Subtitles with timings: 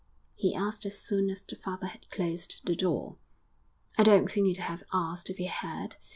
[0.33, 3.17] he asked as soon as the father had closed the door.
[3.99, 5.97] 'I don't think he'd have asked if he had.